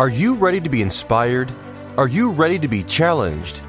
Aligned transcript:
Are 0.00 0.08
you 0.08 0.32
ready 0.34 0.62
to 0.62 0.70
be 0.70 0.80
inspired? 0.80 1.52
Are 1.98 2.08
you 2.08 2.30
ready 2.30 2.58
to 2.60 2.68
be 2.68 2.82
challenged? 2.84 3.60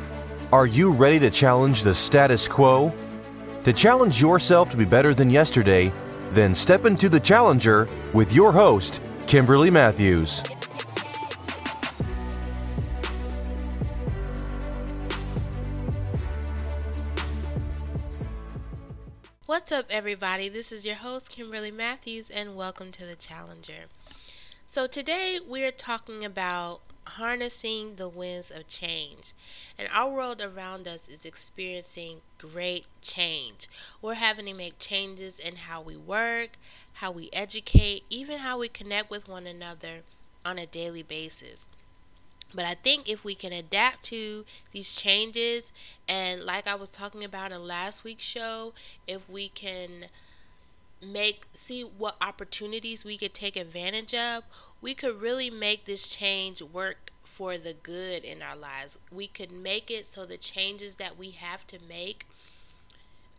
Are 0.54 0.66
you 0.66 0.90
ready 0.90 1.20
to 1.20 1.30
challenge 1.30 1.84
the 1.84 1.94
status 1.94 2.48
quo? 2.48 2.94
To 3.66 3.74
challenge 3.74 4.22
yourself 4.22 4.70
to 4.70 4.78
be 4.78 4.86
better 4.86 5.14
than 5.14 5.30
yesterday, 5.30 5.92
then 6.30 6.56
step 6.56 6.86
into 6.86 7.10
the 7.10 7.20
challenger 7.20 7.86
with 8.14 8.32
your 8.32 8.54
host, 8.54 9.02
Kimberly 9.28 9.70
Matthews. 9.70 10.42
What's 19.48 19.74
up, 19.74 19.88
everybody? 19.90 20.48
This 20.48 20.72
is 20.72 20.86
your 20.86 20.96
host, 20.96 21.30
Kimberly 21.30 21.72
Matthews, 21.72 22.30
and 22.30 22.56
welcome 22.56 22.94
to 22.94 23.06
the 23.06 23.18
Challenger. 23.18 23.88
So, 24.72 24.88
today 24.88 25.38
we 25.46 25.66
are 25.66 25.72
talking 25.72 26.24
about 26.24 26.80
harnessing 27.04 27.98
the 27.98 28.08
winds 28.08 28.50
of 28.52 28.70
change. 28.70 29.34
And 29.78 29.90
our 29.92 30.10
world 30.10 30.42
around 30.42 30.88
us 30.88 31.10
is 31.10 31.26
experiencing 31.26 32.22
great 32.38 32.86
change. 33.02 33.68
We're 34.02 34.14
having 34.14 34.46
to 34.46 34.54
make 34.54 34.80
changes 34.80 35.40
in 35.40 35.58
how 35.58 35.82
we 35.82 35.98
work, 35.98 36.52
how 36.94 37.12
we 37.12 37.30
educate, 37.34 38.06
even 38.10 38.38
how 38.38 38.60
we 38.60 38.70
connect 38.70 39.10
with 39.12 39.28
one 39.28 39.46
another 39.46 40.04
on 40.46 40.58
a 40.58 40.66
daily 40.66 41.04
basis. 41.04 41.68
But 42.54 42.64
I 42.64 42.76
think 42.76 43.10
if 43.10 43.26
we 43.26 43.36
can 43.36 43.52
adapt 43.52 44.04
to 44.04 44.46
these 44.72 44.96
changes, 44.96 45.74
and 46.08 46.46
like 46.46 46.66
I 46.66 46.76
was 46.76 46.92
talking 46.92 47.26
about 47.26 47.52
in 47.52 47.68
last 47.68 48.06
week's 48.06 48.24
show, 48.24 48.74
if 49.06 49.30
we 49.30 49.50
can 49.50 50.06
make 51.02 51.46
see 51.54 51.82
what 51.82 52.16
opportunities 52.22 53.04
we 53.04 53.18
could 53.18 53.34
take 53.34 53.56
advantage 53.56 54.14
of, 54.14 54.44
we 54.82 54.94
could 54.94 55.22
really 55.22 55.50
make 55.50 55.86
this 55.86 56.08
change 56.08 56.62
work 56.62 57.12
for 57.24 57.58
the 57.58 57.74
good 57.74 58.24
in 58.24 58.42
our 58.42 58.56
lives. 58.56 58.98
We 59.12 59.28
could 59.28 59.52
make 59.52 59.90
it 59.90 60.08
so 60.08 60.26
the 60.26 60.38
changes 60.38 60.98
that 60.98 61.18
we 61.18 61.32
have 61.32 61.66
to 61.68 61.78
make 61.88 62.26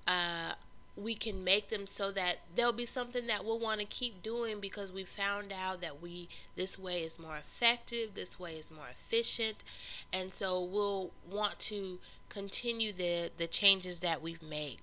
uh, 0.07 0.53
we 0.97 1.15
can 1.15 1.43
make 1.43 1.69
them 1.69 1.87
so 1.87 2.13
that 2.13 2.37
there'll 2.55 2.73
be 2.73 2.85
something 2.85 3.27
that 3.27 3.45
we'll 3.45 3.59
want 3.59 3.81
to 3.81 3.87
keep 3.87 4.23
doing 4.23 4.61
because 4.61 4.93
we 4.93 5.05
found 5.05 5.53
out 5.53 5.81
that 5.81 6.03
we 6.03 6.29
this 6.55 6.79
way 6.79 7.03
is 7.03 7.19
more 7.19 7.37
effective 7.37 8.13
this 8.15 8.39
way 8.39 8.57
is 8.57 8.71
more 8.71 8.89
efficient 8.91 9.65
and 10.13 10.35
so 10.35 10.63
we'll 10.63 11.11
want 11.31 11.59
to 11.59 11.99
continue 12.29 12.93
the 12.93 13.31
the 13.39 13.47
changes 13.47 14.01
that 14.01 14.21
we've 14.21 14.43
made 14.43 14.77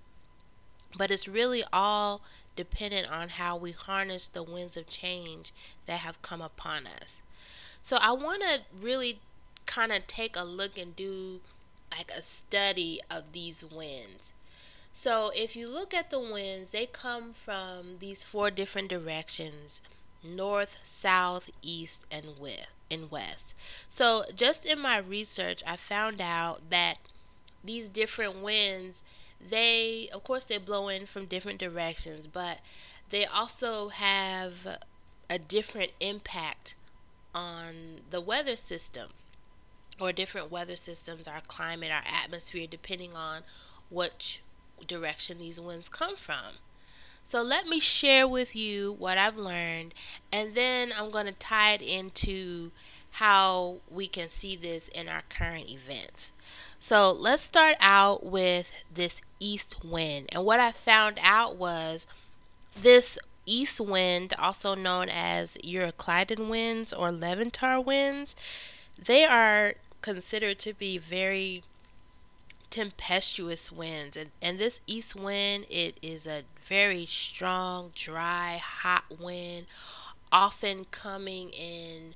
but 0.97 1.11
it's 1.11 1.27
really 1.27 1.63
all 1.71 2.21
dependent 2.59 3.09
on 3.09 3.29
how 3.29 3.55
we 3.55 3.71
harness 3.71 4.27
the 4.27 4.43
winds 4.43 4.75
of 4.75 4.85
change 4.85 5.53
that 5.85 5.99
have 5.99 6.21
come 6.21 6.41
upon 6.41 6.85
us. 6.85 7.21
So 7.81 7.95
I 8.01 8.11
want 8.11 8.43
to 8.43 8.59
really 8.77 9.19
kind 9.65 9.93
of 9.93 10.05
take 10.07 10.35
a 10.35 10.43
look 10.43 10.77
and 10.77 10.93
do 10.93 11.39
like 11.89 12.11
a 12.11 12.21
study 12.21 12.99
of 13.09 13.31
these 13.31 13.63
winds. 13.63 14.33
So 14.91 15.31
if 15.33 15.55
you 15.55 15.69
look 15.69 15.93
at 15.93 16.09
the 16.09 16.19
winds, 16.19 16.71
they 16.71 16.85
come 16.85 17.31
from 17.31 17.99
these 17.99 18.25
four 18.25 18.51
different 18.51 18.89
directions 18.89 19.81
north, 20.21 20.81
south, 20.83 21.49
east, 21.61 22.05
and 22.11 22.37
west. 22.37 22.67
And 22.91 23.09
west. 23.09 23.55
So 23.89 24.23
just 24.35 24.65
in 24.65 24.79
my 24.79 24.97
research, 24.97 25.63
I 25.65 25.77
found 25.77 26.19
out 26.19 26.69
that 26.71 26.95
these 27.63 27.87
different 27.87 28.41
winds 28.43 29.05
they 29.47 30.09
of 30.13 30.23
course 30.23 30.45
they 30.45 30.57
blow 30.57 30.87
in 30.87 31.05
from 31.05 31.25
different 31.25 31.59
directions 31.59 32.27
but 32.27 32.59
they 33.09 33.25
also 33.25 33.89
have 33.89 34.77
a 35.29 35.39
different 35.39 35.91
impact 35.99 36.75
on 37.33 38.01
the 38.09 38.21
weather 38.21 38.55
system 38.55 39.09
or 39.99 40.11
different 40.11 40.51
weather 40.51 40.75
systems 40.75 41.27
our 41.27 41.41
climate 41.41 41.91
our 41.91 42.03
atmosphere 42.23 42.67
depending 42.69 43.15
on 43.15 43.41
which 43.89 44.41
direction 44.87 45.37
these 45.37 45.59
winds 45.59 45.89
come 45.89 46.15
from 46.15 46.57
so 47.23 47.41
let 47.41 47.67
me 47.67 47.79
share 47.79 48.27
with 48.27 48.55
you 48.55 48.93
what 48.93 49.17
I've 49.17 49.37
learned 49.37 49.93
and 50.31 50.55
then 50.55 50.91
I'm 50.97 51.11
going 51.11 51.27
to 51.27 51.31
tie 51.31 51.73
it 51.73 51.81
into 51.81 52.71
how 53.11 53.77
we 53.89 54.07
can 54.07 54.29
see 54.29 54.55
this 54.55 54.87
in 54.89 55.09
our 55.09 55.23
current 55.29 55.69
events. 55.69 56.31
So 56.79 57.11
let's 57.11 57.43
start 57.43 57.75
out 57.81 58.25
with 58.25 58.71
this 58.93 59.21
east 59.39 59.83
wind. 59.83 60.29
And 60.31 60.45
what 60.45 60.59
I 60.59 60.71
found 60.71 61.19
out 61.21 61.57
was 61.57 62.07
this 62.79 63.19
east 63.45 63.81
wind, 63.81 64.33
also 64.39 64.75
known 64.75 65.09
as 65.09 65.57
Euroclydon 65.57 66.49
winds 66.49 66.93
or 66.93 67.11
Levanter 67.11 67.83
winds, 67.83 68.35
they 68.97 69.25
are 69.25 69.73
considered 70.01 70.59
to 70.59 70.73
be 70.73 70.97
very 70.97 71.63
tempestuous 72.69 73.71
winds 73.71 74.15
and, 74.15 74.29
and 74.43 74.59
this 74.59 74.79
east 74.85 75.15
wind 75.15 75.65
it 75.71 75.97
is 76.03 76.27
a 76.27 76.43
very 76.59 77.03
strong 77.03 77.91
dry 77.95 78.61
hot 78.63 79.03
wind 79.19 79.65
often 80.31 80.85
coming 80.85 81.49
in 81.49 82.13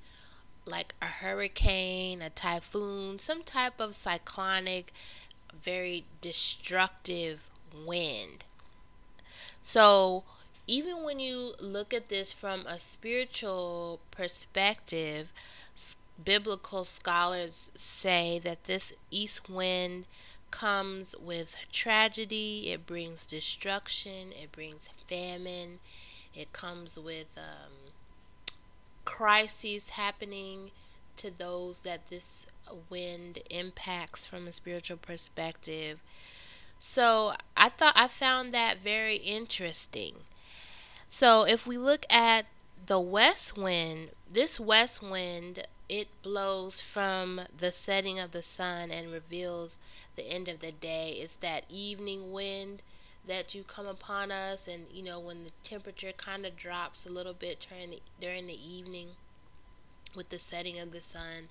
like 0.65 0.95
a 1.01 1.05
hurricane, 1.05 2.21
a 2.21 2.29
typhoon, 2.29 3.19
some 3.19 3.43
type 3.43 3.79
of 3.79 3.95
cyclonic, 3.95 4.93
very 5.61 6.05
destructive 6.21 7.49
wind. 7.85 8.45
So, 9.61 10.23
even 10.67 11.03
when 11.03 11.19
you 11.19 11.53
look 11.59 11.93
at 11.93 12.09
this 12.09 12.31
from 12.31 12.65
a 12.65 12.79
spiritual 12.79 13.99
perspective, 14.11 15.31
biblical 16.23 16.85
scholars 16.85 17.71
say 17.75 18.39
that 18.43 18.65
this 18.65 18.93
east 19.11 19.49
wind 19.49 20.05
comes 20.51 21.15
with 21.17 21.55
tragedy, 21.71 22.69
it 22.71 22.85
brings 22.85 23.25
destruction, 23.25 24.31
it 24.31 24.51
brings 24.51 24.87
famine, 25.07 25.79
it 26.35 26.53
comes 26.53 26.97
with 26.97 27.37
um, 27.37 27.82
crises 29.05 29.89
happening 29.89 30.71
to 31.17 31.31
those 31.31 31.81
that 31.81 32.07
this 32.07 32.47
wind 32.89 33.39
impacts 33.49 34.25
from 34.25 34.47
a 34.47 34.51
spiritual 34.51 34.97
perspective. 34.97 35.99
So 36.79 37.33
I 37.55 37.69
thought 37.69 37.93
I 37.95 38.07
found 38.07 38.53
that 38.53 38.77
very 38.79 39.15
interesting. 39.15 40.15
So 41.09 41.43
if 41.45 41.67
we 41.67 41.77
look 41.77 42.05
at 42.09 42.45
the 42.85 42.99
west 42.99 43.57
wind, 43.57 44.11
this 44.31 44.59
west 44.59 45.01
wind 45.01 45.65
it 45.89 46.07
blows 46.21 46.79
from 46.79 47.41
the 47.55 47.71
setting 47.71 48.17
of 48.17 48.31
the 48.31 48.41
sun 48.41 48.89
and 48.89 49.11
reveals 49.11 49.77
the 50.15 50.23
end 50.23 50.47
of 50.47 50.59
the 50.59 50.71
day. 50.71 51.17
It's 51.21 51.35
that 51.37 51.65
evening 51.69 52.31
wind 52.31 52.81
that 53.27 53.55
you 53.55 53.63
come 53.63 53.87
upon 53.87 54.31
us 54.31 54.67
and 54.67 54.85
you 54.91 55.03
know 55.03 55.19
when 55.19 55.43
the 55.43 55.51
temperature 55.63 56.11
kind 56.15 56.45
of 56.45 56.55
drops 56.55 57.05
a 57.05 57.11
little 57.11 57.33
bit 57.33 57.65
during 57.69 57.91
the, 57.91 58.01
during 58.19 58.47
the 58.47 58.69
evening 58.69 59.09
with 60.15 60.29
the 60.29 60.39
setting 60.39 60.79
of 60.79 60.91
the 60.91 61.01
sun 61.01 61.47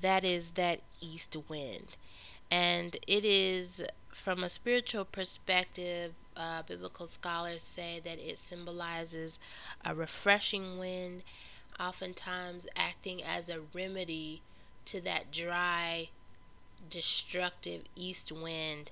that 0.00 0.24
is 0.24 0.52
that 0.52 0.80
east 1.00 1.36
wind. 1.48 1.96
And 2.50 2.96
it 3.06 3.24
is 3.24 3.84
from 4.12 4.44
a 4.44 4.48
spiritual 4.48 5.04
perspective 5.04 6.14
uh, 6.36 6.62
biblical 6.62 7.06
scholars 7.06 7.62
say 7.62 8.00
that 8.04 8.18
it 8.18 8.38
symbolizes 8.38 9.38
a 9.84 9.94
refreshing 9.94 10.78
wind 10.78 11.22
oftentimes 11.78 12.66
acting 12.76 13.22
as 13.22 13.48
a 13.48 13.60
remedy 13.72 14.42
to 14.84 15.00
that 15.00 15.32
dry 15.32 16.08
destructive 16.90 17.82
east 17.96 18.30
wind 18.30 18.90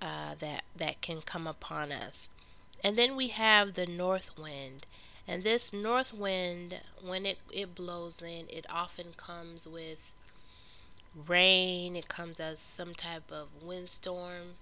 uh, 0.00 0.34
that 0.38 0.64
that 0.76 1.00
can 1.00 1.20
come 1.22 1.46
upon 1.46 1.92
us. 1.92 2.30
And 2.82 2.96
then 2.96 3.16
we 3.16 3.28
have 3.28 3.74
the 3.74 3.86
north 3.86 4.38
wind. 4.38 4.86
And 5.28 5.42
this 5.42 5.72
north 5.72 6.12
wind, 6.12 6.80
when 7.04 7.24
it, 7.26 7.38
it 7.52 7.74
blows 7.74 8.20
in, 8.22 8.46
it 8.48 8.66
often 8.68 9.12
comes 9.16 9.68
with 9.68 10.12
rain, 11.26 11.94
it 11.94 12.08
comes 12.08 12.40
as 12.40 12.58
some 12.58 12.94
type 12.94 13.30
of 13.30 13.48
windstorm, 13.62 14.56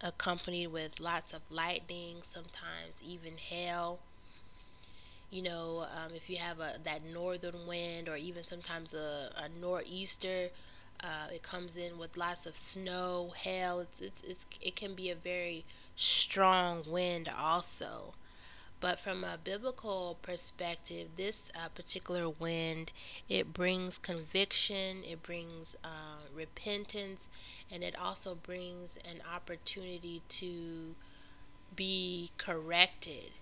accompanied 0.00 0.68
with 0.68 1.00
lots 1.00 1.32
of 1.32 1.40
lightning, 1.50 2.16
sometimes 2.22 3.02
even 3.04 3.38
hail. 3.38 3.98
You 5.30 5.42
know, 5.42 5.86
um, 5.92 6.12
if 6.14 6.30
you 6.30 6.36
have 6.36 6.60
a 6.60 6.74
that 6.84 7.04
northern 7.04 7.66
wind, 7.66 8.08
or 8.08 8.16
even 8.16 8.44
sometimes 8.44 8.94
a, 8.94 9.30
a 9.36 9.48
nor'easter, 9.48 10.50
uh, 11.00 11.28
it 11.32 11.42
comes 11.42 11.76
in 11.76 11.98
with 11.98 12.16
lots 12.16 12.46
of 12.46 12.56
snow, 12.56 13.32
hail. 13.36 13.80
It's, 13.80 14.00
it's, 14.00 14.22
it's, 14.22 14.46
it 14.60 14.76
can 14.76 14.94
be 14.94 15.10
a 15.10 15.14
very 15.14 15.64
strong 15.96 16.82
wind 16.86 17.28
also. 17.28 18.14
But 18.78 19.00
from 19.00 19.24
a 19.24 19.38
biblical 19.42 20.18
perspective, 20.20 21.08
this 21.16 21.50
uh, 21.54 21.68
particular 21.68 22.28
wind, 22.28 22.92
it 23.28 23.54
brings 23.54 23.96
conviction, 23.96 25.02
it 25.02 25.22
brings 25.22 25.76
uh, 25.82 26.28
repentance, 26.34 27.30
and 27.70 27.82
it 27.82 27.98
also 27.98 28.34
brings 28.34 28.98
an 28.98 29.22
opportunity 29.34 30.20
to 30.28 30.94
be 31.74 32.30
corrected. 32.36 33.32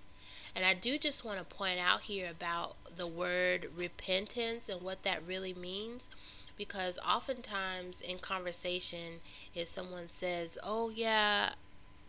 And 0.54 0.64
I 0.64 0.74
do 0.74 0.98
just 0.98 1.24
want 1.24 1.38
to 1.38 1.44
point 1.44 1.80
out 1.80 2.02
here 2.02 2.30
about 2.30 2.76
the 2.94 3.06
word 3.06 3.70
repentance 3.76 4.68
and 4.68 4.82
what 4.82 5.02
that 5.02 5.26
really 5.26 5.52
means 5.52 6.08
because 6.56 6.98
oftentimes 7.06 8.00
in 8.00 8.18
conversation 8.18 9.20
if 9.54 9.66
someone 9.68 10.08
says 10.08 10.58
oh 10.62 10.90
yeah 10.90 11.50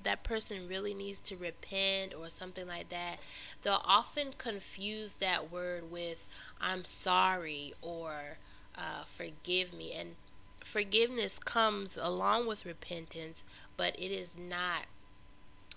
that 0.03 0.23
person 0.23 0.67
really 0.67 0.93
needs 0.93 1.19
to 1.19 1.35
repent 1.35 2.13
or 2.13 2.29
something 2.29 2.67
like 2.67 2.89
that 2.89 3.17
they'll 3.63 3.81
often 3.85 4.27
confuse 4.37 5.15
that 5.15 5.51
word 5.51 5.89
with 5.91 6.27
i'm 6.61 6.83
sorry 6.83 7.73
or 7.81 8.37
uh, 8.77 9.03
forgive 9.05 9.73
me 9.73 9.93
and 9.93 10.15
forgiveness 10.59 11.39
comes 11.39 11.97
along 11.99 12.45
with 12.45 12.65
repentance 12.65 13.43
but 13.77 13.95
it 13.97 14.11
is 14.11 14.37
not 14.37 14.85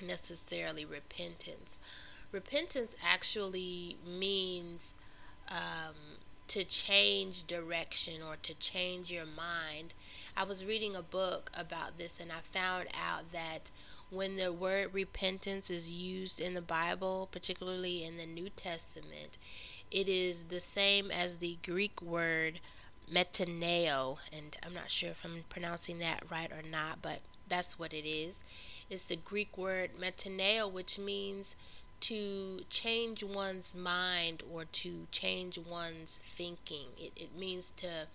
necessarily 0.01 0.85
repentance. 0.85 1.81
Repentance 2.33 2.97
actually 3.05 3.97
means 4.07 4.95
um, 5.49 6.18
to 6.49 6.65
change 6.65 7.47
direction 7.47 8.23
or 8.27 8.37
to 8.43 8.55
change 8.55 9.13
your 9.13 9.27
mind. 9.27 9.95
I 10.37 10.45
was 10.45 10.65
reading 10.65 10.97
a 10.97 11.03
book 11.03 11.51
about 11.55 11.99
this 11.99 12.21
and 12.21 12.33
I 12.33 12.41
found 12.43 12.89
out 12.99 13.33
that 13.33 13.71
when 14.11 14.37
the 14.37 14.53
word 14.53 14.95
repentance 14.95 15.71
is 15.71 15.91
used 15.91 16.41
in 16.41 16.55
the 16.55 16.63
Bible, 16.63 17.29
particularly 17.31 18.05
in 18.05 18.17
the 18.17 18.27
New 18.27 18.49
Testament, 18.49 19.37
it 19.91 20.09
is 20.09 20.45
the 20.45 20.61
same 20.61 21.11
as 21.11 21.37
the 21.37 21.59
Greek 21.63 22.01
word 22.01 22.61
metaneo, 23.13 24.19
and 24.33 24.57
I'm 24.65 24.75
not 24.75 24.91
sure 24.91 25.11
if 25.11 25.25
I'm 25.25 25.45
pronouncing 25.49 25.99
that 25.99 26.25
right 26.31 26.51
or 26.51 26.67
not, 26.69 27.03
but 27.03 27.21
that's 27.49 27.79
what 27.79 27.93
it 27.93 28.07
is. 28.07 28.43
It's 28.91 29.07
the 29.07 29.17
Greek 29.17 29.57
word 29.59 29.91
metaneo, 30.01 30.71
which 30.71 30.99
means 30.99 31.57
to 32.01 32.61
change 32.71 33.23
one's 33.25 33.75
mind 33.75 34.43
or 34.53 34.65
to 34.65 35.07
change 35.11 35.59
one's 35.59 36.19
thinking. 36.23 36.87
It, 36.99 37.13
it 37.17 37.37
means 37.37 37.71
to 37.73 38.07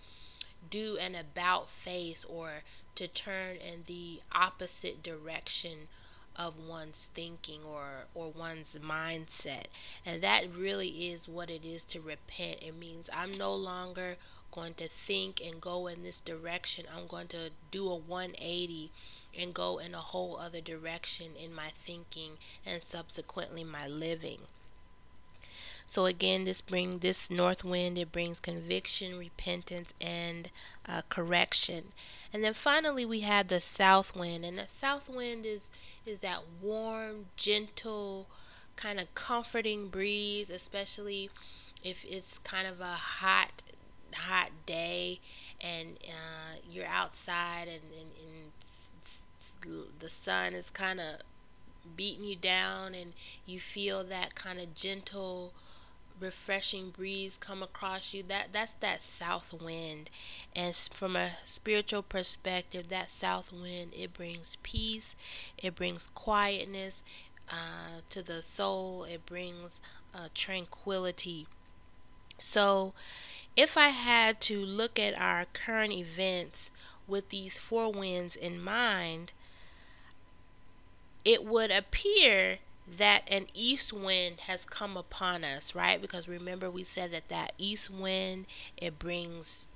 do 0.70 0.98
an 0.98 1.16
about 1.16 1.70
face 1.70 2.24
or 2.26 2.64
to 2.96 3.08
turn 3.08 3.58
in 3.58 3.84
the 3.86 4.22
opposite 4.32 5.04
direction 5.04 5.88
of 6.36 6.58
one's 6.68 7.10
thinking 7.14 7.60
or 7.64 8.06
or 8.16 8.30
one's 8.32 8.76
mindset 8.84 9.66
and 10.04 10.24
that 10.24 10.46
really 10.56 11.10
is 11.12 11.28
what 11.28 11.50
it 11.52 11.64
is 11.64 11.86
to 11.86 12.02
repent 12.02 12.58
it 12.64 12.76
means 12.76 13.08
i'm 13.16 13.32
no 13.34 13.54
longer 13.54 14.16
going 14.54 14.74
to 14.76 14.88
think 14.88 15.42
and 15.44 15.60
go 15.60 15.88
in 15.88 16.04
this 16.04 16.20
direction 16.20 16.86
i'm 16.96 17.08
going 17.08 17.28
to 17.28 17.50
do 17.72 17.90
a 17.90 17.96
180 17.96 18.92
and 19.38 19.54
go 19.54 19.80
in 19.80 19.94
a 19.94 19.98
whole 19.98 20.38
other 20.38 20.62
direction 20.62 21.32
in 21.42 21.54
my 21.54 21.70
thinking 21.76 22.38
and 22.66 22.82
subsequently 22.82 23.64
my 23.64 23.88
living 23.88 24.42
so 25.86 26.06
again, 26.06 26.46
this 26.46 26.62
bring 26.62 27.00
this 27.00 27.30
north 27.30 27.64
wind. 27.64 27.98
It 27.98 28.12
brings 28.12 28.40
conviction, 28.40 29.18
repentance, 29.18 29.94
and 30.00 30.50
uh, 30.88 31.02
correction. 31.10 31.92
And 32.32 32.44
then 32.44 32.54
finally, 32.54 33.06
we 33.06 33.20
have 33.22 33.48
the 33.48 33.62
south 33.62 34.16
wind, 34.16 34.46
and 34.46 34.58
the 34.58 34.68
south 34.68 35.10
wind 35.10 35.46
is 35.46 35.70
is 36.06 36.20
that 36.20 36.44
warm, 36.62 37.26
gentle, 37.36 38.28
kind 38.76 39.00
of 39.00 39.14
comforting 39.14 39.90
breeze, 39.90 40.50
especially 40.50 41.30
if 41.84 42.06
it's 42.06 42.40
kind 42.40 42.68
of 42.68 42.80
a 42.80 42.94
hot 42.94 43.64
hot 44.14 44.50
day 44.66 45.20
and 45.62 45.98
uh, 46.08 46.58
you're 46.70 46.86
outside 46.86 47.68
and, 47.68 47.84
and, 48.00 48.12
and 48.26 48.52
the 50.00 50.10
sun 50.10 50.54
is 50.54 50.70
kind 50.70 51.00
of 51.00 51.16
beating 51.96 52.26
you 52.26 52.36
down 52.36 52.94
and 52.94 53.14
you 53.46 53.60
feel 53.60 54.04
that 54.04 54.36
kind 54.36 54.60
of 54.60 54.74
gentle 54.74 55.54
refreshing 56.20 56.90
breeze 56.92 57.38
come 57.38 57.62
across 57.62 58.14
you 58.14 58.24
that 58.24 58.48
that's 58.54 58.74
that 58.74 59.02
south 59.02 59.54
wind. 59.62 60.10
And 60.56 60.76
from 60.76 61.16
a 61.16 61.32
spiritual 61.46 62.04
perspective 62.04 62.90
that 62.90 63.12
south 63.12 63.52
wind 63.52 63.92
it 63.94 64.14
brings 64.14 64.58
peace 64.64 65.16
it 65.58 65.76
brings 65.76 66.08
quietness 66.14 67.04
uh, 67.50 68.02
to 68.10 68.22
the 68.22 68.42
soul 68.42 69.04
it 69.04 69.26
brings 69.26 69.82
uh, 70.16 70.30
tranquility. 70.34 71.48
So 72.40 72.94
if 73.56 73.78
i 73.78 73.90
had 73.90 74.40
to 74.42 74.60
look 74.66 75.00
at 75.00 75.18
our 75.20 75.46
current 75.54 75.94
events 75.94 76.72
with 77.08 77.30
these 77.30 77.58
four 77.58 77.92
winds 77.92 78.36
in 78.36 78.62
mind 78.62 79.32
it 81.26 81.46
would 81.46 81.72
appear 81.72 82.60
that 82.88 83.24
an 83.32 83.48
east 83.54 83.94
wind 83.94 84.42
has 84.42 84.66
come 84.66 84.98
upon 84.98 85.44
us, 85.44 85.74
right? 85.74 86.02
Because 86.02 86.28
remember, 86.28 86.70
we 86.70 86.84
said 86.84 87.12
that 87.12 87.30
that 87.30 87.54
east 87.58 87.90
wind 87.90 88.46
it 88.76 89.00
brings 89.00 89.68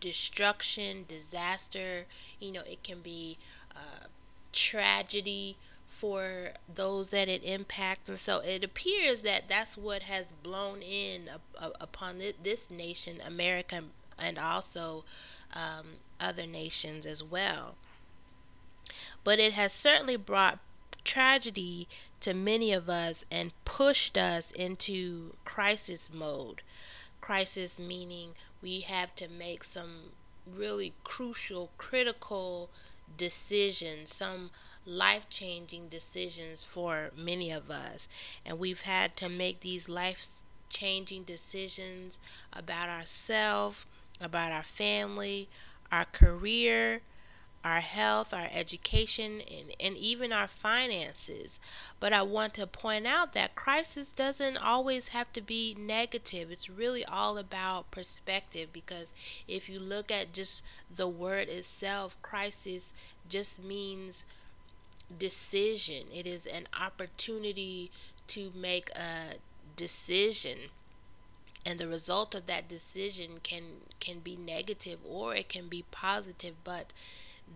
destruction, 0.00 1.04
disaster. 1.08 2.06
You 2.40 2.52
know, 2.52 2.62
it 2.62 2.82
can 2.82 3.00
be 3.00 3.38
uh, 3.76 4.06
tragedy 4.52 5.56
for 5.92 6.52
those 6.74 7.10
that 7.10 7.28
it 7.28 7.44
impacts, 7.44 8.08
and 8.08 8.18
so 8.18 8.38
it 8.38 8.64
appears 8.64 9.20
that 9.22 9.46
that's 9.46 9.76
what 9.76 10.02
has 10.02 10.32
blown 10.32 10.80
in 10.80 11.28
upon 11.80 12.18
this 12.42 12.70
nation, 12.70 13.20
America, 13.24 13.84
and 14.18 14.38
also 14.38 15.04
um, 15.52 15.98
other 16.18 16.46
nations 16.46 17.04
as 17.04 17.22
well. 17.22 17.74
But 19.22 19.38
it 19.38 19.52
has 19.52 19.74
certainly 19.74 20.16
brought 20.16 20.60
tragedy 21.04 21.88
to 22.20 22.32
many 22.32 22.72
of 22.72 22.88
us 22.88 23.26
and 23.30 23.52
pushed 23.66 24.16
us 24.16 24.50
into 24.52 25.36
crisis 25.44 26.10
mode. 26.12 26.62
Crisis 27.20 27.78
meaning 27.78 28.32
we 28.62 28.80
have 28.80 29.14
to 29.16 29.28
make 29.28 29.62
some 29.62 30.14
really 30.46 30.94
crucial, 31.04 31.70
critical 31.76 32.70
decisions, 33.16 34.12
some 34.12 34.50
life 34.84 35.28
changing 35.28 35.88
decisions 35.88 36.64
for 36.64 37.10
many 37.16 37.50
of 37.50 37.70
us. 37.70 38.08
And 38.44 38.58
we've 38.58 38.82
had 38.82 39.16
to 39.18 39.28
make 39.28 39.60
these 39.60 39.88
life 39.88 40.42
changing 40.68 41.24
decisions 41.24 42.18
about 42.52 42.88
ourselves, 42.88 43.86
about 44.20 44.52
our 44.52 44.62
family, 44.62 45.48
our 45.90 46.06
career, 46.06 47.02
our 47.64 47.80
health, 47.80 48.34
our 48.34 48.48
education, 48.52 49.40
and, 49.42 49.72
and 49.78 49.96
even 49.96 50.32
our 50.32 50.48
finances. 50.48 51.60
But 52.00 52.12
I 52.12 52.22
want 52.22 52.54
to 52.54 52.66
point 52.66 53.06
out 53.06 53.34
that 53.34 53.54
crisis 53.54 54.12
doesn't 54.12 54.56
always 54.56 55.08
have 55.08 55.32
to 55.34 55.40
be 55.40 55.76
negative. 55.78 56.50
It's 56.50 56.68
really 56.68 57.04
all 57.04 57.38
about 57.38 57.90
perspective 57.92 58.72
because 58.72 59.14
if 59.46 59.68
you 59.68 59.78
look 59.78 60.10
at 60.10 60.32
just 60.32 60.64
the 60.90 61.06
word 61.06 61.48
itself, 61.48 62.20
crisis 62.20 62.92
just 63.28 63.62
means 63.62 64.24
decision. 65.18 66.06
It 66.12 66.26
is 66.26 66.46
an 66.46 66.68
opportunity 66.78 67.90
to 68.28 68.50
make 68.54 68.90
a 68.90 69.36
decision. 69.76 70.70
And 71.64 71.78
the 71.78 71.86
result 71.88 72.34
of 72.34 72.46
that 72.46 72.68
decision 72.68 73.40
can 73.42 73.82
can 74.00 74.18
be 74.18 74.36
negative 74.36 74.98
or 75.08 75.34
it 75.34 75.48
can 75.48 75.68
be 75.68 75.84
positive 75.92 76.56
but 76.64 76.92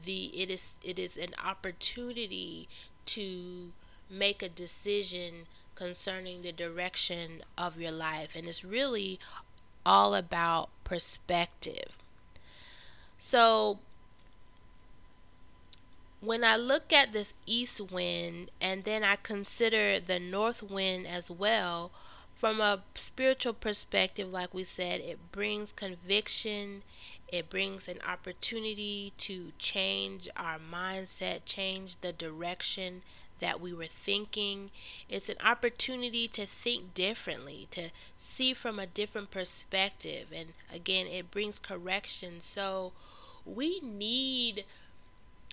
the 0.05 0.27
it 0.27 0.49
is 0.51 0.79
it 0.85 0.99
is 0.99 1.17
an 1.19 1.35
opportunity 1.45 2.69
to 3.07 3.73
make 4.09 4.43
a 4.43 4.49
decision 4.49 5.47
concerning 5.75 6.43
the 6.43 6.53
direction 6.53 7.43
of 7.59 7.79
your 7.81 7.93
life. 7.93 8.35
And 8.35 8.47
it's 8.47 8.65
really 8.65 9.19
all 9.85 10.15
about 10.15 10.71
perspective. 10.85 11.91
So 13.19 13.79
when 16.21 16.45
I 16.45 16.57
look 16.57 16.93
at 16.93 17.13
this 17.13 17.35
east 17.47 17.81
wind 17.81 18.51
and 18.61 18.85
then 18.85 19.05
I 19.05 19.17
consider 19.17 20.01
the 20.01 20.19
north 20.19 20.63
wind 20.63 21.07
as 21.07 21.31
well, 21.31 21.91
from 22.35 22.61
a 22.61 22.83
spiritual 22.95 23.55
perspective, 23.55 24.31
like 24.31 24.53
we 24.53 24.65
said, 24.65 25.01
it 25.01 25.33
brings 25.33 25.73
conviction, 25.73 26.83
it 27.29 27.49
brings 27.49 27.89
an 27.89 27.99
opportunity 28.07 29.13
to 29.19 29.53
change 29.59 30.29
our 30.37 30.59
mindset, 30.59 31.41
change 31.47 32.01
the 32.01 32.13
direction 32.13 33.03
that 33.41 33.61
we 33.61 33.73
were 33.73 33.87
thinking. 33.87 34.71
It's 35.09 35.29
an 35.29 35.37
opportunity 35.45 36.29
to 36.29 36.47
think 36.47 36.95
differently, 36.95 37.69
to 37.73 37.91
see 38.19 38.55
from 38.55 38.79
a 38.79 38.87
different 38.87 39.31
perspective. 39.31 40.29
And 40.35 40.55
again, 40.73 41.07
it 41.07 41.31
brings 41.31 41.59
correction. 41.59 42.41
So 42.41 42.93
we 43.45 43.81
need, 43.81 44.65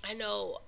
I 0.03 0.13
know 0.13 0.59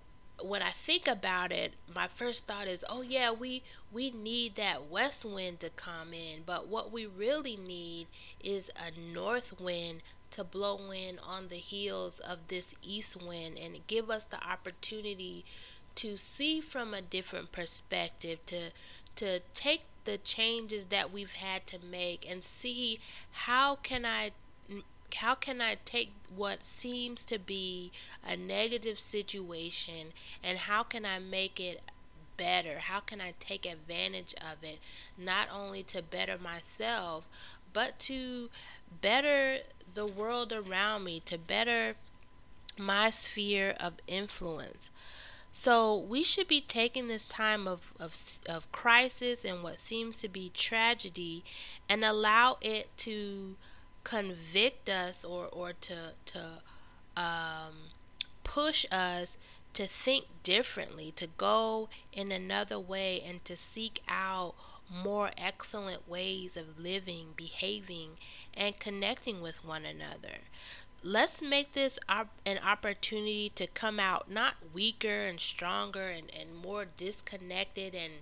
when 0.41 0.61
I 0.61 0.71
think 0.71 1.07
about 1.07 1.51
it, 1.51 1.73
my 1.93 2.07
first 2.07 2.45
thought 2.45 2.67
is, 2.67 2.83
oh 2.89 3.01
yeah, 3.01 3.31
we 3.31 3.63
we 3.91 4.11
need 4.11 4.55
that 4.55 4.89
west 4.89 5.25
wind 5.25 5.59
to 5.61 5.69
come 5.69 6.13
in, 6.13 6.43
but 6.45 6.67
what 6.67 6.91
we 6.91 7.05
really 7.05 7.55
need 7.55 8.07
is 8.43 8.69
a 8.75 8.91
north 8.99 9.59
wind 9.59 10.01
to 10.31 10.43
blow 10.43 10.91
in 10.91 11.19
on 11.19 11.47
the 11.47 11.55
heels 11.55 12.19
of 12.19 12.47
this 12.49 12.75
east 12.81 13.21
wind 13.21 13.57
and 13.57 13.87
give 13.87 14.09
us 14.09 14.25
the 14.25 14.43
opportunity 14.45 15.45
to 15.95 16.17
see 16.17 16.59
from 16.59 16.93
a 16.93 17.01
different 17.01 17.51
perspective 17.51 18.45
to 18.45 18.71
to 19.15 19.39
take 19.53 19.83
the 20.03 20.17
changes 20.17 20.87
that 20.87 21.11
we've 21.11 21.33
had 21.33 21.65
to 21.65 21.79
make 21.79 22.29
and 22.29 22.43
see 22.43 22.99
how 23.31 23.75
can 23.77 24.05
I 24.05 24.31
how 25.15 25.35
can 25.35 25.61
I 25.61 25.77
take 25.85 26.11
what 26.33 26.65
seems 26.65 27.23
to 27.25 27.39
be 27.39 27.91
a 28.25 28.35
negative 28.35 28.99
situation 28.99 30.13
and 30.43 30.57
how 30.57 30.83
can 30.83 31.05
I 31.05 31.19
make 31.19 31.59
it 31.59 31.81
better? 32.37 32.79
How 32.79 32.99
can 32.99 33.21
I 33.21 33.33
take 33.39 33.65
advantage 33.65 34.33
of 34.35 34.63
it 34.63 34.79
not 35.17 35.47
only 35.53 35.83
to 35.83 36.01
better 36.01 36.37
myself 36.37 37.29
but 37.75 37.99
to 37.99 38.49
better 39.01 39.59
the 39.93 40.05
world 40.05 40.53
around 40.53 41.03
me, 41.03 41.19
to 41.25 41.37
better 41.37 41.95
my 42.77 43.09
sphere 43.09 43.75
of 43.79 43.93
influence. 44.07 44.89
So 45.51 45.97
we 45.97 46.23
should 46.23 46.47
be 46.47 46.61
taking 46.61 47.07
this 47.07 47.25
time 47.25 47.67
of, 47.67 47.93
of, 47.99 48.15
of 48.47 48.69
crisis 48.71 49.45
and 49.45 49.63
what 49.63 49.79
seems 49.79 50.19
to 50.21 50.27
be 50.27 50.51
tragedy 50.53 51.43
and 51.87 52.03
allow 52.03 52.57
it 52.61 52.89
to 52.97 53.55
convict 54.05 54.87
us 54.87 55.25
or, 55.25 55.47
or 55.47 55.73
to, 55.73 56.13
to 56.25 56.39
um, 57.17 57.89
push 58.45 58.85
us 58.91 59.37
to 59.73 59.85
think 59.85 60.25
differently, 60.43 61.11
to 61.17 61.27
go 61.27 61.89
in 62.13 62.31
another 62.31 62.79
way, 62.79 63.21
and 63.27 63.43
to 63.43 63.57
seek 63.57 64.01
out 64.07 64.55
more 64.89 65.31
excellent 65.37 66.07
ways 66.07 66.55
of 66.55 66.79
living, 66.79 67.33
behaving, 67.35 68.11
and 68.53 68.79
connecting 68.79 69.41
with 69.41 69.65
one 69.65 69.83
another. 69.83 70.39
Let's 71.03 71.41
make 71.41 71.73
this 71.73 71.99
op- 72.07 72.39
an 72.45 72.59
opportunity 72.65 73.51
to 73.55 73.67
come 73.67 73.99
out 73.99 74.31
not 74.31 74.55
weaker 74.73 75.27
and 75.27 75.39
stronger 75.39 76.07
and, 76.07 76.31
and 76.33 76.55
more 76.55 76.85
disconnected 76.85 77.93
and 77.93 78.13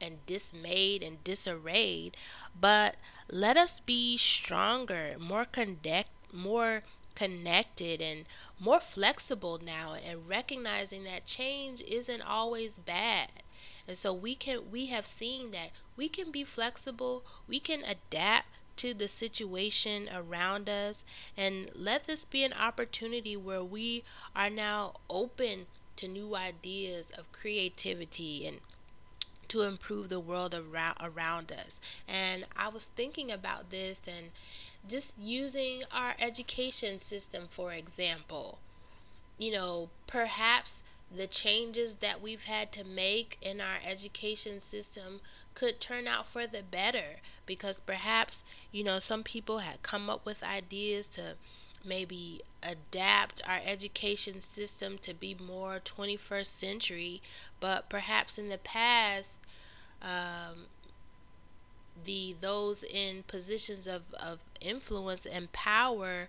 and 0.00 0.24
dismayed 0.26 1.02
and 1.02 1.22
disarrayed, 1.24 2.16
but 2.58 2.96
let 3.30 3.56
us 3.56 3.80
be 3.80 4.16
stronger, 4.16 5.16
more 5.18 5.44
connect, 5.44 6.10
more 6.32 6.82
connected 7.14 8.00
and 8.00 8.24
more 8.58 8.80
flexible 8.80 9.60
now 9.62 9.94
and 9.94 10.28
recognizing 10.28 11.04
that 11.04 11.26
change 11.26 11.82
isn't 11.82 12.22
always 12.22 12.78
bad. 12.78 13.28
And 13.86 13.96
so 13.96 14.12
we 14.12 14.34
can 14.34 14.70
we 14.70 14.86
have 14.86 15.04
seen 15.06 15.50
that 15.50 15.70
we 15.96 16.08
can 16.08 16.30
be 16.30 16.44
flexible, 16.44 17.24
we 17.48 17.60
can 17.60 17.82
adapt 17.84 18.46
to 18.76 18.94
the 18.94 19.08
situation 19.08 20.08
around 20.14 20.70
us 20.70 21.04
and 21.36 21.70
let 21.74 22.04
this 22.04 22.24
be 22.24 22.42
an 22.44 22.54
opportunity 22.54 23.36
where 23.36 23.62
we 23.62 24.02
are 24.34 24.48
now 24.48 24.94
open 25.10 25.66
to 25.96 26.08
new 26.08 26.34
ideas 26.34 27.10
of 27.10 27.30
creativity 27.32 28.46
and 28.46 28.60
to 29.50 29.62
improve 29.62 30.08
the 30.08 30.20
world 30.20 30.54
around 30.54 30.96
around 31.00 31.52
us. 31.52 31.80
And 32.08 32.46
I 32.56 32.68
was 32.68 32.86
thinking 32.86 33.30
about 33.30 33.70
this 33.70 34.02
and 34.06 34.30
just 34.88 35.18
using 35.18 35.82
our 35.92 36.14
education 36.18 36.98
system 36.98 37.44
for 37.50 37.72
example. 37.72 38.58
You 39.38 39.52
know, 39.52 39.90
perhaps 40.06 40.82
the 41.14 41.26
changes 41.26 41.96
that 41.96 42.22
we've 42.22 42.44
had 42.44 42.70
to 42.72 42.84
make 42.84 43.36
in 43.42 43.60
our 43.60 43.78
education 43.84 44.60
system 44.60 45.20
could 45.54 45.80
turn 45.80 46.06
out 46.06 46.26
for 46.26 46.46
the 46.46 46.62
better 46.62 47.16
because 47.46 47.80
perhaps 47.80 48.44
you 48.70 48.84
know 48.84 49.00
some 49.00 49.24
people 49.24 49.58
had 49.58 49.82
come 49.82 50.08
up 50.08 50.24
with 50.24 50.44
ideas 50.44 51.08
to 51.08 51.34
maybe 51.84 52.40
adapt 52.62 53.40
our 53.48 53.60
education 53.64 54.40
system 54.40 54.98
to 54.98 55.14
be 55.14 55.34
more 55.34 55.80
21st 55.84 56.46
century 56.46 57.22
but 57.58 57.88
perhaps 57.88 58.38
in 58.38 58.48
the 58.48 58.58
past 58.58 59.40
um, 60.02 60.66
the 62.04 62.34
those 62.40 62.82
in 62.82 63.22
positions 63.24 63.86
of, 63.86 64.02
of 64.14 64.40
influence 64.60 65.26
and 65.26 65.52
power 65.52 66.28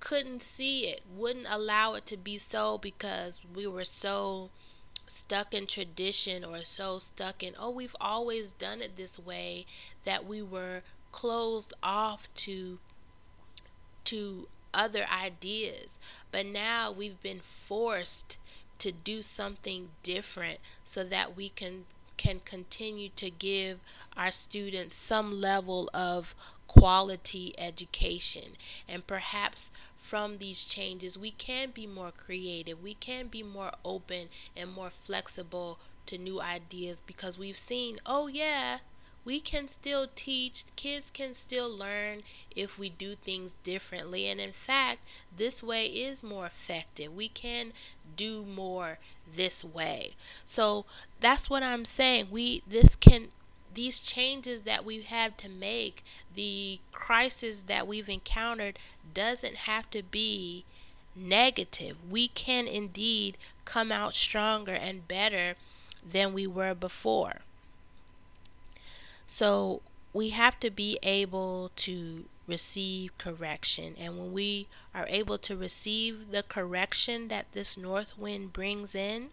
couldn't 0.00 0.42
see 0.42 0.88
it, 0.88 1.02
wouldn't 1.14 1.46
allow 1.48 1.94
it 1.94 2.04
to 2.06 2.16
be 2.16 2.36
so 2.36 2.76
because 2.76 3.40
we 3.54 3.66
were 3.66 3.84
so 3.84 4.50
stuck 5.06 5.54
in 5.54 5.66
tradition 5.66 6.44
or 6.44 6.62
so 6.62 6.98
stuck 6.98 7.42
in, 7.42 7.54
oh, 7.58 7.70
we've 7.70 7.94
always 8.00 8.52
done 8.52 8.80
it 8.80 8.96
this 8.96 9.16
way 9.18 9.64
that 10.04 10.26
we 10.26 10.42
were 10.42 10.82
closed 11.12 11.72
off 11.82 12.28
to 12.34 12.78
to 14.04 14.48
other 14.74 15.04
ideas. 15.10 15.98
But 16.30 16.46
now 16.46 16.92
we've 16.92 17.20
been 17.20 17.40
forced 17.40 18.38
to 18.78 18.92
do 18.92 19.22
something 19.22 19.90
different 20.02 20.58
so 20.84 21.04
that 21.04 21.36
we 21.36 21.48
can 21.48 21.84
can 22.16 22.38
continue 22.40 23.08
to 23.16 23.30
give 23.30 23.80
our 24.16 24.30
students 24.30 24.94
some 24.94 25.40
level 25.40 25.90
of 25.92 26.36
quality 26.68 27.52
education. 27.58 28.52
And 28.88 29.06
perhaps 29.06 29.72
from 29.96 30.38
these 30.38 30.64
changes, 30.64 31.18
we 31.18 31.32
can 31.32 31.70
be 31.70 31.86
more 31.86 32.12
creative, 32.12 32.82
we 32.82 32.94
can 32.94 33.26
be 33.26 33.42
more 33.42 33.72
open 33.84 34.28
and 34.56 34.72
more 34.72 34.90
flexible 34.90 35.78
to 36.06 36.16
new 36.16 36.40
ideas 36.40 37.02
because 37.04 37.38
we've 37.38 37.56
seen, 37.56 37.98
oh, 38.06 38.26
yeah, 38.28 38.78
we 39.24 39.40
can 39.40 39.68
still 39.68 40.08
teach, 40.14 40.64
kids 40.76 41.10
can 41.10 41.34
still 41.34 41.70
learn 41.70 42.22
if 42.54 42.78
we 42.78 42.88
do 42.88 43.14
things 43.14 43.58
differently. 43.62 44.28
And 44.28 44.40
in 44.40 44.52
fact, 44.52 45.00
this 45.34 45.62
way 45.62 45.86
is 45.86 46.24
more 46.24 46.46
effective. 46.46 47.14
We 47.14 47.28
can 47.28 47.72
do 48.16 48.44
more 48.44 48.98
this 49.34 49.64
way. 49.64 50.12
So 50.44 50.84
that's 51.20 51.48
what 51.48 51.62
I'm 51.62 51.84
saying. 51.84 52.28
We 52.30 52.62
this 52.66 52.96
can 52.96 53.28
these 53.74 54.00
changes 54.00 54.64
that 54.64 54.84
we've 54.84 55.06
had 55.06 55.38
to 55.38 55.48
make, 55.48 56.04
the 56.34 56.78
crisis 56.90 57.62
that 57.62 57.86
we've 57.86 58.08
encountered 58.08 58.78
doesn't 59.14 59.56
have 59.56 59.90
to 59.90 60.02
be 60.02 60.64
negative. 61.14 61.96
We 62.10 62.28
can 62.28 62.66
indeed 62.66 63.38
come 63.64 63.90
out 63.90 64.14
stronger 64.14 64.74
and 64.74 65.08
better 65.08 65.54
than 66.06 66.32
we 66.32 66.46
were 66.46 66.74
before. 66.74 67.40
So 69.34 69.80
we 70.12 70.28
have 70.28 70.60
to 70.60 70.68
be 70.68 70.98
able 71.02 71.70
to 71.76 72.26
receive 72.46 73.16
correction. 73.16 73.94
And 73.98 74.18
when 74.18 74.34
we 74.34 74.66
are 74.94 75.06
able 75.08 75.38
to 75.38 75.56
receive 75.56 76.32
the 76.32 76.42
correction 76.42 77.28
that 77.28 77.50
this 77.52 77.78
north 77.78 78.18
wind 78.18 78.52
brings 78.52 78.94
in, 78.94 79.30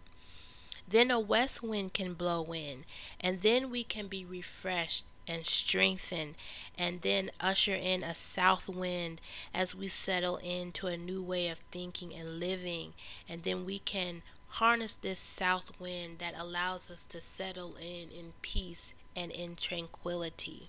then 0.88 1.10
a 1.10 1.20
west 1.20 1.62
wind 1.62 1.92
can 1.92 2.14
blow 2.14 2.44
in, 2.54 2.86
and 3.20 3.42
then 3.42 3.70
we 3.70 3.84
can 3.84 4.06
be 4.06 4.24
refreshed 4.24 5.04
and 5.28 5.44
strengthened, 5.44 6.34
and 6.78 7.02
then 7.02 7.30
usher 7.38 7.74
in 7.74 8.02
a 8.02 8.14
south 8.14 8.70
wind 8.70 9.20
as 9.52 9.74
we 9.74 9.86
settle 9.86 10.38
into 10.38 10.86
a 10.86 10.96
new 10.96 11.22
way 11.22 11.48
of 11.48 11.58
thinking 11.70 12.14
and 12.14 12.40
living, 12.40 12.94
and 13.28 13.42
then 13.42 13.66
we 13.66 13.78
can 13.78 14.22
harness 14.48 14.94
this 14.94 15.20
south 15.20 15.78
wind 15.78 16.20
that 16.20 16.40
allows 16.40 16.90
us 16.90 17.04
to 17.04 17.20
settle 17.20 17.76
in 17.76 18.08
in 18.10 18.32
peace 18.40 18.94
and 19.20 19.30
in 19.30 19.54
tranquility. 19.54 20.68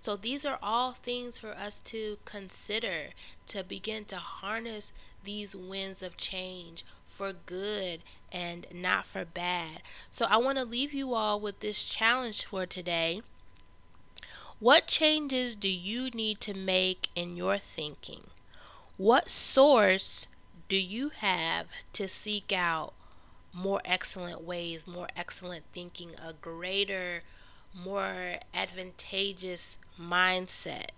So, 0.00 0.16
these 0.16 0.44
are 0.46 0.58
all 0.62 0.92
things 0.92 1.38
for 1.38 1.50
us 1.50 1.78
to 1.80 2.18
consider 2.24 3.10
to 3.48 3.62
begin 3.62 4.06
to 4.06 4.16
harness 4.16 4.92
these 5.24 5.54
winds 5.54 6.02
of 6.02 6.16
change 6.16 6.84
for 7.04 7.32
good 7.32 8.00
and 8.32 8.66
not 8.72 9.04
for 9.04 9.24
bad. 9.24 9.82
So, 10.10 10.26
I 10.28 10.38
want 10.38 10.58
to 10.58 10.64
leave 10.64 10.94
you 10.94 11.14
all 11.14 11.38
with 11.38 11.60
this 11.60 11.84
challenge 11.84 12.46
for 12.46 12.64
today. 12.64 13.20
What 14.58 14.86
changes 14.86 15.54
do 15.54 15.68
you 15.68 16.10
need 16.10 16.40
to 16.40 16.54
make 16.54 17.08
in 17.14 17.36
your 17.36 17.58
thinking? 17.58 18.28
What 18.96 19.30
source 19.30 20.26
do 20.68 20.76
you 20.76 21.10
have 21.10 21.66
to 21.94 22.08
seek 22.08 22.52
out 22.52 22.94
more 23.52 23.80
excellent 23.84 24.42
ways, 24.42 24.86
more 24.86 25.08
excellent 25.16 25.64
thinking, 25.72 26.12
a 26.24 26.32
greater 26.32 27.22
more 27.74 28.36
advantageous 28.54 29.78
mindset. 30.00 30.90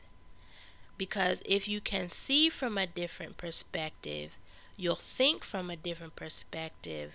Because 0.99 1.43
if 1.47 1.69
you 1.69 1.81
can 1.81 2.11
see 2.11 2.49
from 2.49 2.79
a 2.79 2.87
different 2.87 3.37
perspective, 3.37 4.37
you'll 4.77 4.95
think 4.95 5.45
from 5.45 5.71
a 5.71 5.77
different 5.77 6.17
perspective, 6.17 7.13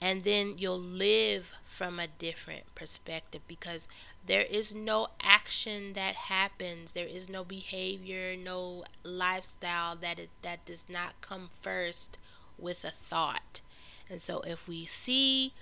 and 0.00 0.24
then 0.24 0.54
you'll 0.58 0.78
live 0.78 1.54
from 1.64 1.98
a 1.98 2.06
different 2.06 2.74
perspective. 2.74 3.40
Because 3.48 3.88
there 4.24 4.42
is 4.42 4.74
no 4.74 5.08
action 5.22 5.94
that 5.94 6.14
happens. 6.14 6.92
There 6.92 7.06
is 7.06 7.28
no 7.28 7.44
behavior 7.44 8.36
no 8.36 8.84
lifestyle 9.04 9.96
that 9.96 10.18
it, 10.18 10.30
that 10.42 10.64
does 10.66 10.86
not 10.88 11.20
come 11.20 11.48
first 11.60 12.18
with 12.58 12.84
a 12.84 12.90
thought. 12.90 13.60
And 14.08 14.20
so 14.20 14.40
if 14.40 14.68
we 14.68 14.84
see 14.86 15.52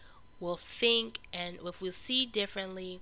will 0.45 0.57
think 0.57 1.21
and 1.33 1.59
if 1.65 1.81
we 1.81 1.91
see 1.91 2.27
differently 2.27 3.01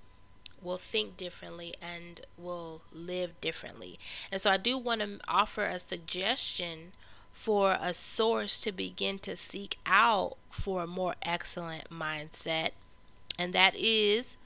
will 0.63 0.79
think 0.79 1.17
differently 1.17 1.75
and 1.83 2.21
will 2.39 2.83
live 2.93 3.33
differently. 3.41 3.99
And 4.31 4.41
so 4.41 4.53
I 4.53 4.57
do 4.57 4.79
want 4.79 5.01
to 5.01 5.19
offer 5.27 5.65
a 5.65 5.81
suggestion 5.81 6.93
for 7.33 7.77
a 7.81 7.93
source 7.93 8.61
to 8.61 8.71
begin 8.71 9.19
to 9.21 9.35
seek 9.35 9.79
out 9.85 10.37
for 10.51 10.85
a 10.85 10.87
more 10.87 11.15
excellent 11.23 11.91
mindset, 11.91 12.71
and 13.39 13.53
that 13.55 13.75
is 13.75 14.37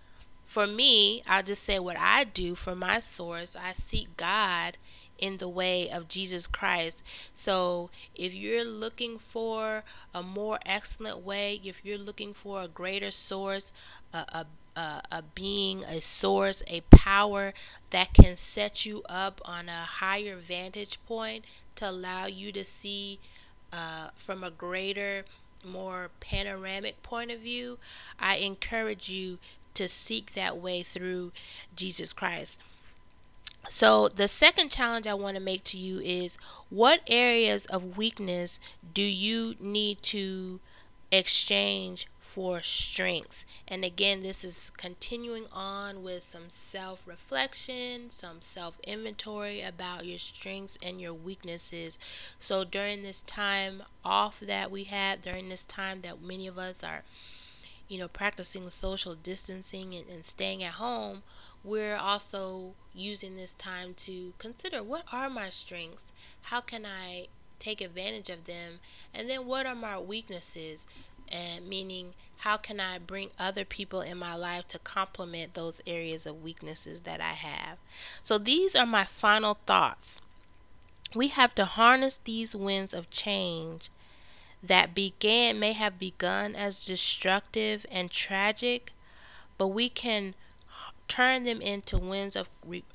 for 0.46 0.66
me, 0.66 1.22
I'll 1.26 1.42
just 1.42 1.64
say 1.64 1.78
what 1.80 1.98
I 1.98 2.22
do 2.24 2.54
for 2.54 2.76
my 2.76 3.00
source. 3.00 3.56
I 3.56 3.72
seek 3.72 4.16
God 4.16 4.78
in 5.18 5.38
the 5.38 5.48
way 5.48 5.90
of 5.90 6.08
Jesus 6.08 6.46
Christ. 6.46 7.02
So, 7.34 7.90
if 8.14 8.34
you're 8.34 8.64
looking 8.64 9.18
for 9.18 9.84
a 10.14 10.22
more 10.22 10.58
excellent 10.66 11.18
way, 11.18 11.60
if 11.64 11.84
you're 11.84 11.98
looking 11.98 12.34
for 12.34 12.62
a 12.62 12.68
greater 12.68 13.10
source, 13.10 13.72
a, 14.12 14.24
a 14.32 14.46
a, 14.76 15.00
a, 15.10 15.22
being, 15.34 15.84
a 15.84 16.00
source, 16.02 16.62
a 16.66 16.82
power 16.90 17.54
that 17.90 18.12
can 18.12 18.36
set 18.36 18.84
you 18.84 19.02
up 19.08 19.40
on 19.44 19.70
a 19.70 19.84
higher 19.84 20.36
vantage 20.36 21.02
point 21.06 21.46
to 21.76 21.88
allow 21.88 22.26
you 22.26 22.52
to 22.52 22.62
see 22.62 23.18
uh, 23.72 24.08
from 24.16 24.44
a 24.44 24.50
greater, 24.50 25.24
more 25.64 26.10
panoramic 26.20 27.02
point 27.02 27.30
of 27.30 27.40
view, 27.40 27.78
I 28.20 28.36
encourage 28.36 29.08
you 29.08 29.38
to 29.74 29.88
seek 29.88 30.34
that 30.34 30.56
way 30.56 30.82
through 30.82 31.32
Jesus 31.74 32.12
Christ. 32.12 32.58
So, 33.68 34.08
the 34.08 34.28
second 34.28 34.70
challenge 34.70 35.06
I 35.06 35.14
want 35.14 35.36
to 35.36 35.42
make 35.42 35.62
to 35.64 35.78
you 35.78 36.00
is 36.00 36.36
what 36.70 37.00
areas 37.08 37.66
of 37.66 37.96
weakness 37.96 38.58
do 38.92 39.02
you 39.02 39.54
need 39.60 40.02
to 40.04 40.60
exchange 41.12 42.06
for 42.18 42.60
strengths? 42.62 43.44
And 43.68 43.84
again, 43.84 44.20
this 44.20 44.44
is 44.44 44.70
continuing 44.70 45.46
on 45.52 46.02
with 46.02 46.22
some 46.22 46.50
self 46.50 47.06
reflection, 47.06 48.10
some 48.10 48.40
self 48.40 48.78
inventory 48.84 49.62
about 49.62 50.06
your 50.06 50.18
strengths 50.18 50.78
and 50.82 51.00
your 51.00 51.14
weaknesses. 51.14 51.98
So, 52.38 52.64
during 52.64 53.02
this 53.02 53.22
time 53.22 53.82
off 54.04 54.40
that 54.40 54.70
we 54.70 54.84
had, 54.84 55.22
during 55.22 55.48
this 55.48 55.64
time 55.64 56.02
that 56.02 56.22
many 56.22 56.46
of 56.46 56.58
us 56.58 56.82
are 56.84 57.04
you 57.88 57.98
know, 57.98 58.08
practicing 58.08 58.68
social 58.70 59.14
distancing 59.14 59.94
and, 59.94 60.08
and 60.08 60.24
staying 60.24 60.62
at 60.62 60.72
home, 60.74 61.22
we're 61.66 61.96
also 61.96 62.74
using 62.94 63.36
this 63.36 63.52
time 63.52 63.92
to 63.94 64.32
consider 64.38 64.82
what 64.82 65.02
are 65.12 65.28
my 65.28 65.50
strengths? 65.50 66.12
How 66.42 66.60
can 66.60 66.86
I 66.86 67.26
take 67.58 67.80
advantage 67.80 68.30
of 68.30 68.44
them? 68.44 68.78
And 69.12 69.28
then 69.28 69.46
what 69.46 69.66
are 69.66 69.74
my 69.74 69.98
weaknesses? 69.98 70.86
And 71.28 71.66
meaning, 71.66 72.14
how 72.38 72.56
can 72.56 72.78
I 72.78 72.98
bring 72.98 73.30
other 73.36 73.64
people 73.64 74.00
in 74.00 74.16
my 74.16 74.36
life 74.36 74.68
to 74.68 74.78
complement 74.78 75.54
those 75.54 75.80
areas 75.84 76.24
of 76.24 76.44
weaknesses 76.44 77.00
that 77.00 77.20
I 77.20 77.32
have? 77.32 77.78
So, 78.22 78.38
these 78.38 78.76
are 78.76 78.86
my 78.86 79.02
final 79.04 79.58
thoughts. 79.66 80.20
We 81.16 81.28
have 81.28 81.52
to 81.56 81.64
harness 81.64 82.20
these 82.22 82.54
winds 82.54 82.94
of 82.94 83.10
change 83.10 83.90
that 84.62 84.94
began 84.94 85.58
may 85.58 85.72
have 85.72 85.98
begun 85.98 86.54
as 86.54 86.84
destructive 86.84 87.84
and 87.90 88.08
tragic, 88.08 88.92
but 89.58 89.68
we 89.68 89.88
can 89.88 90.34
turn 91.08 91.44
them 91.44 91.60
into 91.60 91.98
winds 91.98 92.36
of 92.36 92.48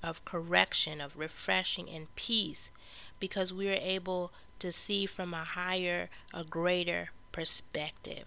of 0.03 0.25
correction, 0.25 1.01
of 1.01 1.17
refreshing 1.17 1.89
and 1.89 2.13
peace 2.15 2.71
because 3.19 3.53
we 3.53 3.69
are 3.69 3.79
able 3.81 4.31
to 4.59 4.71
see 4.71 5.05
from 5.05 5.33
a 5.33 5.43
higher, 5.43 6.09
a 6.33 6.43
greater 6.43 7.09
perspective. 7.31 8.25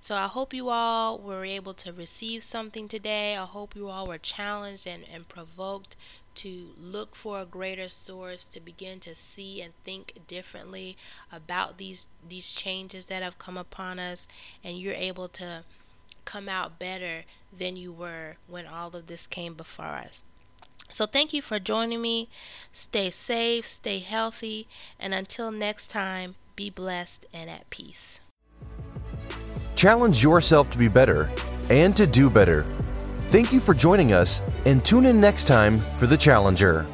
So 0.00 0.16
I 0.16 0.26
hope 0.26 0.52
you 0.52 0.68
all 0.68 1.18
were 1.18 1.46
able 1.46 1.72
to 1.72 1.90
receive 1.90 2.42
something 2.42 2.88
today. 2.88 3.36
I 3.36 3.46
hope 3.46 3.74
you 3.74 3.88
all 3.88 4.06
were 4.06 4.18
challenged 4.18 4.86
and, 4.86 5.02
and 5.10 5.26
provoked 5.26 5.96
to 6.34 6.74
look 6.78 7.16
for 7.16 7.40
a 7.40 7.46
greater 7.46 7.88
source, 7.88 8.44
to 8.46 8.60
begin 8.60 9.00
to 9.00 9.14
see 9.14 9.62
and 9.62 9.72
think 9.82 10.20
differently 10.26 10.98
about 11.32 11.78
these 11.78 12.06
these 12.28 12.52
changes 12.52 13.06
that 13.06 13.22
have 13.22 13.38
come 13.38 13.56
upon 13.56 13.98
us, 13.98 14.28
and 14.62 14.76
you're 14.78 14.92
able 14.92 15.28
to 15.28 15.64
come 16.24 16.48
out 16.48 16.78
better 16.78 17.24
than 17.56 17.76
you 17.76 17.92
were 17.92 18.36
when 18.46 18.66
all 18.66 18.94
of 18.94 19.06
this 19.06 19.26
came 19.26 19.54
before 19.54 19.86
us. 19.86 20.24
So, 20.90 21.06
thank 21.06 21.32
you 21.32 21.42
for 21.42 21.58
joining 21.58 22.02
me. 22.02 22.28
Stay 22.72 23.10
safe, 23.10 23.66
stay 23.66 23.98
healthy, 23.98 24.68
and 25.00 25.14
until 25.14 25.50
next 25.50 25.88
time, 25.88 26.34
be 26.56 26.70
blessed 26.70 27.26
and 27.32 27.48
at 27.50 27.68
peace. 27.70 28.20
Challenge 29.76 30.22
yourself 30.22 30.70
to 30.70 30.78
be 30.78 30.88
better 30.88 31.28
and 31.70 31.96
to 31.96 32.06
do 32.06 32.30
better. 32.30 32.64
Thank 33.30 33.52
you 33.52 33.58
for 33.58 33.74
joining 33.74 34.12
us, 34.12 34.40
and 34.64 34.84
tune 34.84 35.06
in 35.06 35.20
next 35.20 35.46
time 35.46 35.78
for 35.96 36.06
The 36.06 36.16
Challenger. 36.16 36.86